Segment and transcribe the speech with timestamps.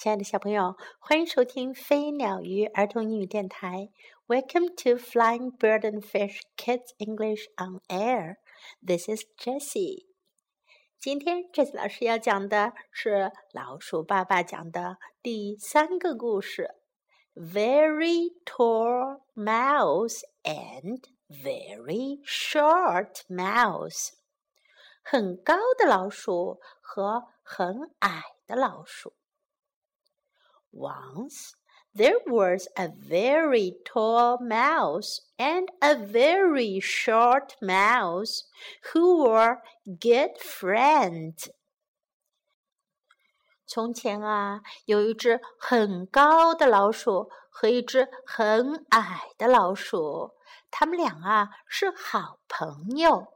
[0.00, 3.90] 亲爱的小朋友，欢迎收听飞鸟鱼儿童英语电台。
[4.26, 8.36] Welcome to Flying Bird and Fish Kids English on Air.
[8.82, 10.06] This is Jessie.
[10.98, 16.70] 今天 Jessie 老师要讲的是老鼠爸爸讲的第三个故事
[17.34, 24.12] ：Very tall mouse and very short mouse。
[25.02, 29.12] 很高的老鼠和很矮的老鼠。
[30.71, 31.55] once
[31.93, 38.43] there was a very tall mouse and a very short mouse
[38.91, 41.49] who were good friends.
[43.65, 50.35] 从前啊，有一只很高的老鼠和一只很矮的老鼠，
[50.69, 53.33] 他们俩啊是好朋友。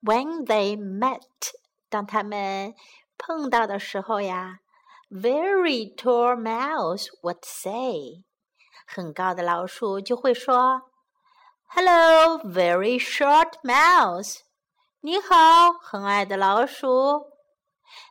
[0.00, 1.22] When they met，
[1.88, 2.74] 当他们
[3.20, 4.60] 碰到的时候呀，
[5.10, 8.24] very tall mouse would say，
[8.86, 10.82] 很高的老鼠就会说，
[11.68, 14.40] Hello, very short mouse，
[15.00, 17.32] 你好，很矮的老鼠。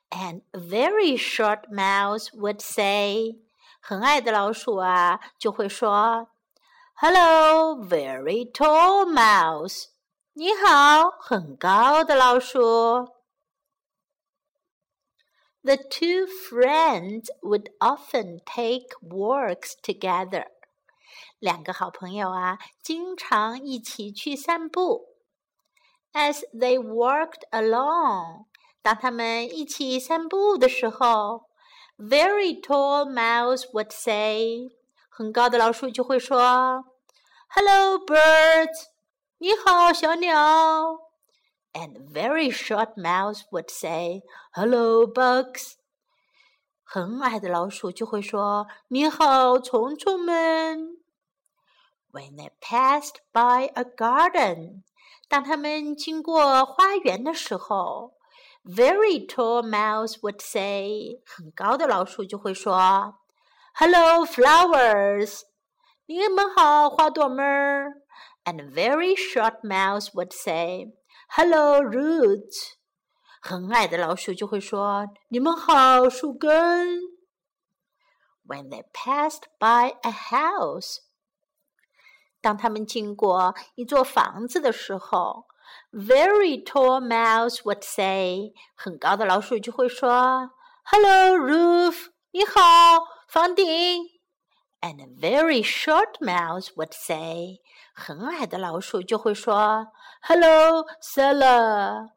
[0.09, 3.39] And very short mouse would say，
[3.81, 6.29] 很矮的老鼠啊就会说，
[6.95, 9.87] Hello, very tall mouse，
[10.33, 13.09] 你好，很高的老鼠。
[15.63, 20.47] The two friends would often take walks together.
[21.39, 25.15] 两个好朋友啊，经常一起去散步。
[26.13, 28.45] As they walked along，
[28.81, 31.49] 当他们一起散步的时候，
[31.97, 34.69] Very tall mouse would say，
[35.09, 36.85] 很高的老鼠就会说，
[37.49, 38.87] Hello birds，
[39.39, 40.99] 你好小鸟。"
[41.73, 44.21] and very short mouse would say,
[44.53, 45.73] "Hello, bugs."
[46.83, 50.97] 很矮的老鼠就会说：“你好，虫虫们。”
[52.11, 54.83] When they passed by a garden，
[55.27, 58.13] 当他们经过花园的时候，
[58.63, 63.15] very tall mouse would say，很高的老鼠就会说：“
[63.75, 65.41] Hello, flowers，
[66.05, 68.01] 你们好，花朵们。”
[68.45, 70.93] And very short mouse would say。
[71.29, 72.73] Hello, roots。
[73.41, 76.99] 很矮的老鼠就会说：“你们好，树根。”
[78.47, 80.97] When they passed by a house，
[82.41, 85.47] 当他们经过一座房子的时候，
[85.91, 90.51] Very tall mouse would say，很高的老鼠就会说：“
[90.85, 93.65] Hello, roof，你好，房顶。”
[94.81, 97.61] And a very short mouse would say，
[98.00, 99.88] 很矮的老鼠就会说
[100.22, 102.12] ：“Hello, cellar。”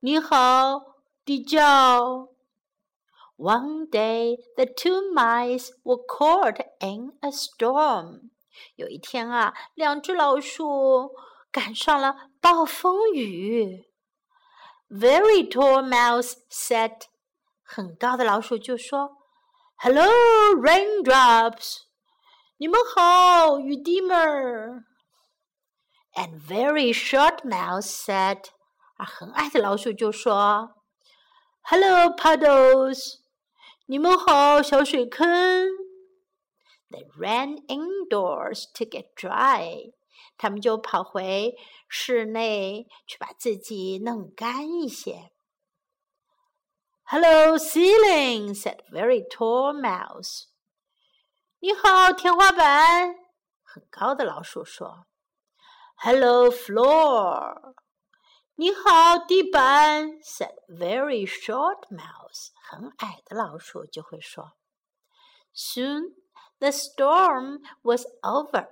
[0.00, 0.80] 你好，
[1.26, 2.28] 地窖。
[3.36, 8.30] One day, the two mice were caught in a storm.
[8.76, 11.10] 有一天啊，两只老鼠
[11.52, 13.90] 赶上了暴风雨。
[14.88, 17.02] Very tall mouse said，
[17.62, 19.18] 很高的老鼠就说
[19.76, 20.06] ：“Hello,
[20.56, 21.82] raindrops。”
[22.59, 24.85] 你们好，雨滴们儿。
[26.13, 28.45] And very short mouse said，
[28.95, 30.75] 啊，很矮的老鼠就说，
[31.63, 33.19] Hello, puddles！
[33.87, 35.27] 你们好，小水坑。
[36.89, 39.93] They ran indoors to get dry，
[40.37, 41.55] 他们就跑回
[41.89, 45.31] 室内去把自己弄干一些。
[47.03, 50.45] Hello, ceiling," said very tall mouse.
[51.62, 53.16] 你好，天花板。
[53.62, 55.04] 很高的老鼠说。
[55.96, 57.74] Hello, floor.
[58.54, 60.08] 你好，地板。
[60.22, 62.48] said very short mouse.
[62.62, 64.52] 很矮的老鼠就会说。
[65.54, 66.14] Soon
[66.60, 68.66] the storm was over.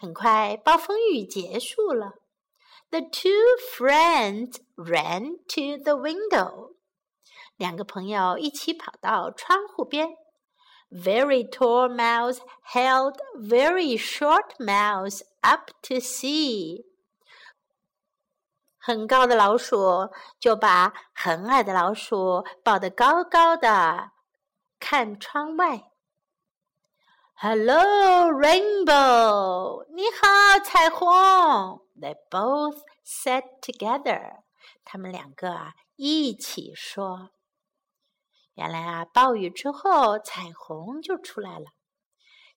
[0.00, 2.14] 很快，暴风雨结束了。
[2.88, 6.76] The two friends ran to the window.
[7.56, 10.16] 两个朋友一起跑到窗户边。
[10.89, 16.85] Very tall mouse held very short mouse up to see。
[18.77, 24.11] 很高的老鼠就把很矮的老鼠抱得高高的，
[24.79, 25.91] 看窗外。
[27.33, 29.85] Hello, rainbow！
[29.89, 31.81] 你好，彩虹。
[31.99, 34.43] They both said together。
[34.85, 37.31] 他们两个啊一起说。
[38.54, 41.66] 原来啊，暴雨之后，彩虹就出来了。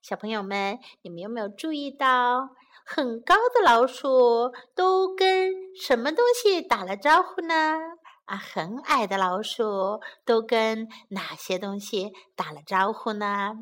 [0.01, 2.49] 小朋友们，你们有没有注意到，
[2.85, 7.77] 很高的老鼠都跟什么东西打了招呼呢
[8.25, 13.53] 啊，很矮的老鼠都跟哪些东西打了招呼呢？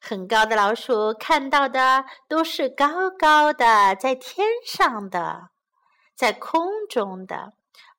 [0.00, 5.48] 很高的老鼠看到的都是高高的，在天上的，
[6.14, 7.54] 在空中的；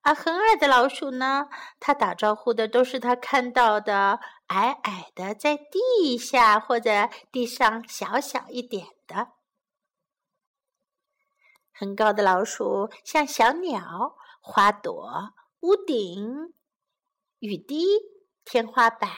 [0.07, 1.49] 而很矮的老鼠呢，
[1.81, 9.33] 它打招呼的都是它看到的矮矮的，在地下或者地上小小一点的。
[11.73, 15.33] 很高的老鼠像小鸟、花朵。
[15.59, 16.53] 屋顶、
[17.39, 17.83] 雨滴、
[18.45, 19.09] 天花板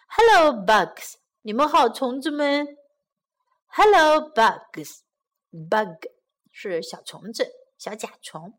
[0.09, 1.15] Hello, bugs!
[1.43, 2.77] 你们好，虫子们。
[3.67, 5.01] Hello, bugs!
[5.55, 6.11] Bug
[6.51, 8.59] 是小虫子，小甲虫。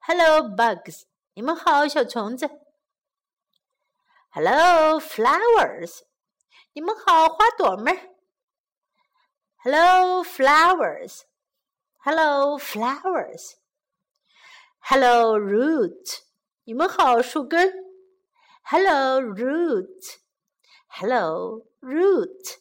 [0.00, 1.02] Hello, bugs!
[1.34, 2.48] 你们好，小虫子。
[4.30, 6.00] Hello, flowers!
[6.72, 8.08] 你们好，花朵们儿。
[9.58, 11.20] Hello, flowers.
[11.98, 13.52] Hello, flowers.
[14.80, 16.22] Hello, root.
[16.64, 17.72] 你们好，树根。
[18.62, 20.16] Hello, root.
[20.88, 22.58] Hello, root.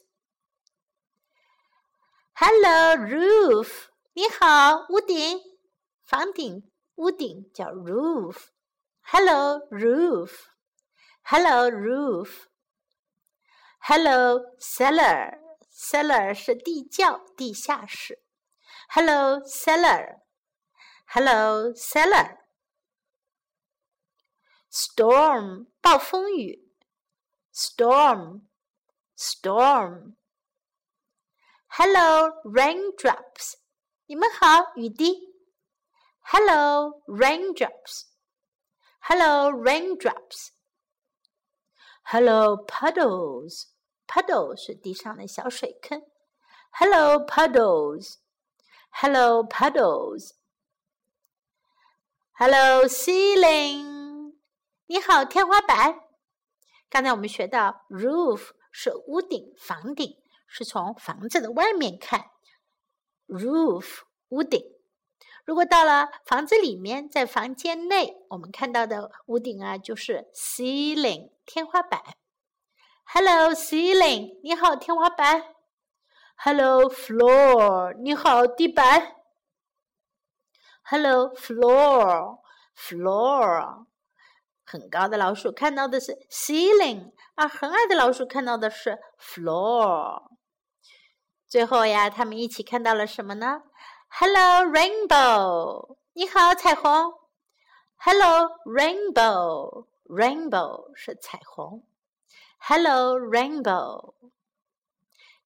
[2.35, 3.87] Hello, roof.
[4.13, 5.39] 你好，屋顶，
[6.03, 8.47] 房顶，屋顶叫 roof.
[9.01, 10.47] Hello, roof.
[11.23, 12.47] Hello, roof.
[13.79, 15.39] Hello, cellar.
[15.71, 18.21] Cellar 是地窖、地下室。
[18.89, 20.21] Hello, cellar.
[21.07, 22.37] Hello, cellar.
[24.71, 26.71] Storm 暴风雨。
[27.53, 28.41] Storm,
[29.17, 30.15] storm.
[31.75, 33.53] Hello, raindrops.
[34.05, 35.33] 你们好，雨滴。
[36.21, 38.03] Hello, raindrops.
[38.99, 40.49] Hello, raindrops.
[42.03, 43.67] Hello, puddles.
[44.07, 46.01] Puddle 是地上的小水坑。
[46.71, 48.15] Hello puddles.
[48.91, 50.31] Hello puddles.
[52.33, 54.35] Hello ceiling.
[54.87, 56.01] 你好，天花板。
[56.89, 62.30] 刚才我们学到，roof 是屋顶、房顶， 是从房子的外面看。
[63.26, 64.60] roof 屋顶。
[65.44, 72.02] 如果到了房子里面，在房间内，我们看到的屋顶啊，就是 ceiling 天花板。
[73.04, 75.54] Hello ceiling，你好天花板。
[76.36, 79.16] Hello floor，你好地板。
[80.82, 83.86] Hello floor，floor，
[84.64, 90.35] 很高的老鼠看到的是 ceiling，而很矮的老鼠看到的是 floor。
[91.48, 93.62] 最后呀，他们一起看到了什么呢
[94.08, 97.14] ？Hello rainbow，你好彩虹。
[97.96, 101.86] Hello rainbow，rainbow 是彩虹。
[102.58, 104.14] Hello, rainbow.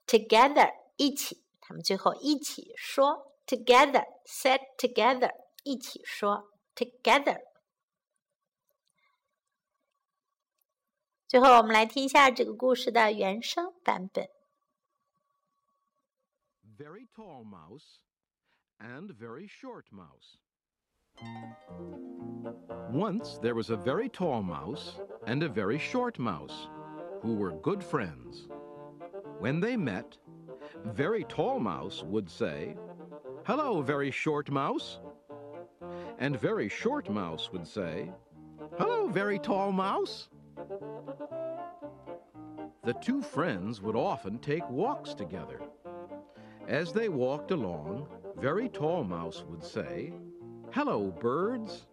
[0.06, 7.42] Together，一起，他们最后一起说，together, said together，一起说，together。
[11.28, 14.30] 最后，我们来听一下这个故事的原声版本。
[16.82, 17.98] Very tall mouse
[18.80, 20.38] and very short mouse.
[22.90, 26.68] Once there was a very tall mouse and a very short mouse
[27.20, 28.48] who were good friends.
[29.40, 30.16] When they met,
[30.86, 32.76] Very Tall Mouse would say,
[33.44, 35.00] Hello, very short mouse.
[36.18, 38.10] And very short mouse would say,
[38.78, 40.30] Hello, very tall mouse.
[42.84, 45.60] The two friends would often take walks together.
[46.70, 50.12] As they walked along, very tall mouse would say,
[50.70, 51.88] Hello, birds.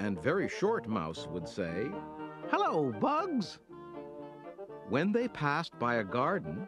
[0.00, 1.86] And very short mouse would say,
[2.50, 3.60] Hello, bugs.
[4.88, 6.66] When they passed by a garden,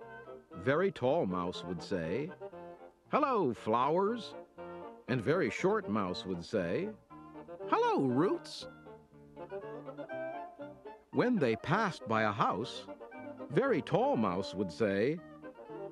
[0.63, 2.31] very tall mouse would say,
[3.11, 4.35] Hello, flowers.
[5.09, 6.91] And very short mouse would say,
[7.69, 8.69] Hello, roots.
[11.11, 12.87] When they passed by a house,
[13.51, 15.19] very tall mouse would say,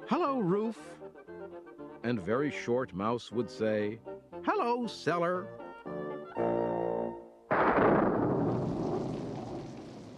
[0.07, 0.79] Hello, roof.
[2.05, 3.99] And very short mouse would say,
[4.45, 5.47] Hello, cellar.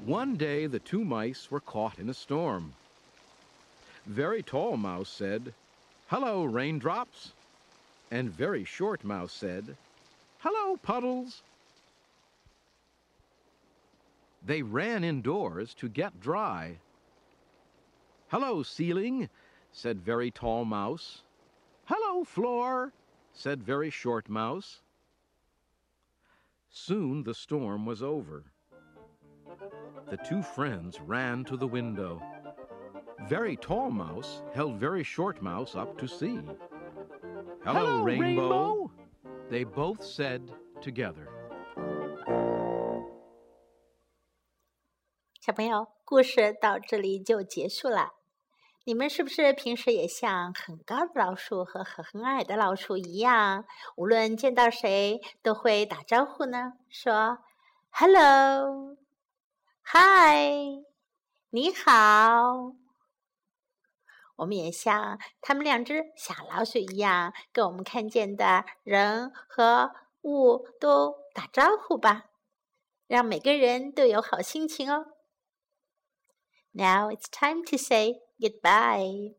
[0.04, 2.72] One day the two mice were caught in a storm.
[4.04, 5.54] Very tall mouse said,
[6.08, 7.32] Hello, raindrops.
[8.10, 9.76] And very short mouse said,
[10.40, 11.42] Hello, puddles.
[14.44, 16.78] They ran indoors to get dry.
[18.28, 19.28] Hello, ceiling,
[19.70, 21.22] said very tall mouse.
[22.15, 22.93] Hello, floor,
[23.33, 24.79] said very short mouse.
[26.69, 28.45] Soon the storm was over.
[30.09, 32.21] The two friends ran to the window.
[33.27, 36.39] Very tall mouse held very short mouse up to see.
[37.65, 38.91] Hello, Hello, rainbow, Rainbow.
[39.49, 41.27] they both said together.
[45.41, 48.14] 小朋友，故事到这里就结束了。
[48.88, 53.64] 你们是不是平时也像很高的老鼠和很矮的老鼠一样，
[53.96, 56.74] 无论见到谁都会打招呼呢？
[56.88, 57.38] 说
[57.90, 58.96] “hello”、
[59.82, 60.84] “hi”、
[61.50, 62.76] “你好”。
[64.36, 69.90] 我们也像他们两只小老鼠一样，跟我们看见的人和
[70.22, 72.26] 物都打招呼吧，
[73.08, 75.06] 让每个人都有好心情哦。
[76.70, 79.34] Now it's time to say goodbye.